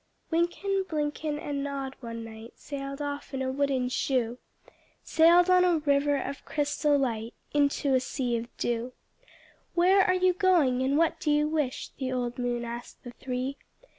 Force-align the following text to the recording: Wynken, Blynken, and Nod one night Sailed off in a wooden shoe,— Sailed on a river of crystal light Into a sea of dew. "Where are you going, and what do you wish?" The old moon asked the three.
Wynken, 0.31 0.83
Blynken, 0.89 1.37
and 1.37 1.63
Nod 1.63 1.95
one 1.99 2.23
night 2.23 2.53
Sailed 2.55 3.03
off 3.03 3.35
in 3.35 3.43
a 3.43 3.51
wooden 3.51 3.87
shoe,— 3.87 4.39
Sailed 5.03 5.47
on 5.47 5.63
a 5.63 5.77
river 5.77 6.17
of 6.17 6.43
crystal 6.43 6.97
light 6.97 7.35
Into 7.53 7.93
a 7.93 7.99
sea 7.99 8.35
of 8.35 8.49
dew. 8.57 8.93
"Where 9.75 10.01
are 10.03 10.15
you 10.15 10.33
going, 10.33 10.81
and 10.81 10.97
what 10.97 11.19
do 11.19 11.29
you 11.29 11.47
wish?" 11.47 11.89
The 11.99 12.11
old 12.11 12.39
moon 12.39 12.65
asked 12.65 13.03
the 13.03 13.11
three. 13.11 13.57